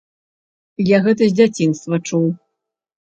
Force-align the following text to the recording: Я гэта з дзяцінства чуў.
Я 0.87 0.97
гэта 1.07 1.23
з 1.33 1.37
дзяцінства 1.41 1.95
чуў. 2.09 2.25